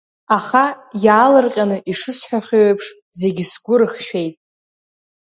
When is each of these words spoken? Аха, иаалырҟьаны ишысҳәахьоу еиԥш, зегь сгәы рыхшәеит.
Аха, 0.37 0.65
иаалырҟьаны 1.05 1.77
ишысҳәахьоу 1.91 2.63
еиԥш, 2.67 2.85
зегь 3.19 3.41
сгәы 3.51 3.75
рыхшәеит. 3.79 4.35